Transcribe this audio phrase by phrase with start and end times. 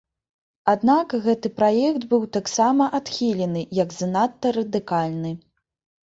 [0.71, 5.35] Аднак, гэты праект быў таксама адхілены як занадта радыкальны.